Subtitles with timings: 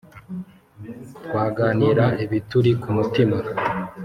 [1.25, 3.37] twaganira ibituri ku mutima